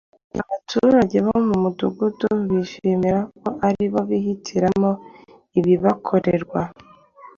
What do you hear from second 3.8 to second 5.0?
bo bihitiramo